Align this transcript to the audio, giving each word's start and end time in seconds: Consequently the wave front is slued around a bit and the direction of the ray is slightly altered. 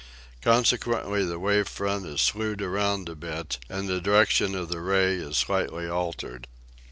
Consequently 0.41 1.23
the 1.23 1.37
wave 1.37 1.67
front 1.67 2.07
is 2.07 2.21
slued 2.21 2.63
around 2.63 3.07
a 3.07 3.13
bit 3.13 3.59
and 3.69 3.87
the 3.87 4.01
direction 4.01 4.55
of 4.55 4.69
the 4.69 4.81
ray 4.81 5.13
is 5.17 5.37
slightly 5.37 5.87
altered. 5.87 6.47